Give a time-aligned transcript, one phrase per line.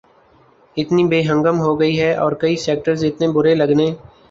[0.77, 3.87] اتنی بے ہنگم ہو گئی ہے اور کئی سیکٹرز اتنے برے لگنے